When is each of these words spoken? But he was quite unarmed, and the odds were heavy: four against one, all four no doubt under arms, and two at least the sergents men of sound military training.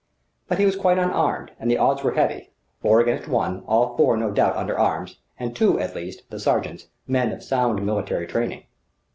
But 0.47 0.57
he 0.57 0.65
was 0.65 0.75
quite 0.75 0.97
unarmed, 0.97 1.51
and 1.59 1.69
the 1.69 1.77
odds 1.77 2.01
were 2.01 2.13
heavy: 2.15 2.49
four 2.81 2.99
against 2.99 3.27
one, 3.27 3.61
all 3.67 3.95
four 3.95 4.17
no 4.17 4.31
doubt 4.31 4.55
under 4.57 4.75
arms, 4.75 5.17
and 5.37 5.55
two 5.55 5.79
at 5.79 5.95
least 5.95 6.23
the 6.31 6.39
sergents 6.39 6.87
men 7.07 7.31
of 7.31 7.43
sound 7.43 7.85
military 7.85 8.25
training. 8.25 8.63